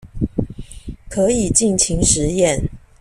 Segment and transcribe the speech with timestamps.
[1.07, 2.59] 可以盡情實驗